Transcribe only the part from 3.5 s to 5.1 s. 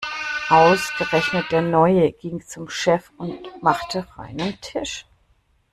machte reinen Tisch.